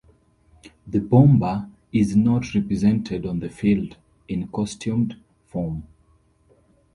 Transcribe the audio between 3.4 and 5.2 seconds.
field in costumed